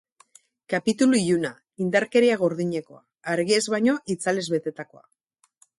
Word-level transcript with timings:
Kapitulu 0.73 1.19
iluna, 1.23 1.51
indarkeria 1.87 2.39
gordinekoa, 2.41 3.01
argiez 3.37 3.63
baino 3.77 3.99
itzalez 4.17 4.49
betetakoa. 4.57 5.07